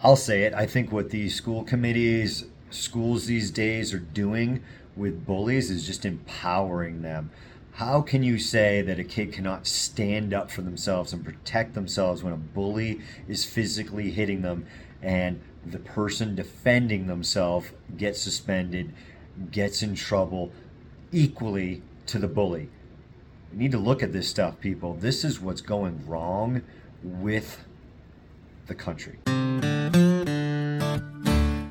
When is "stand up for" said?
9.66-10.62